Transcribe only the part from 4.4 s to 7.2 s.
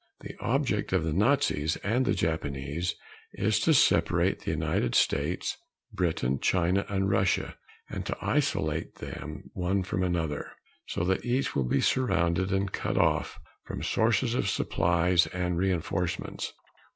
United States, Britain, China and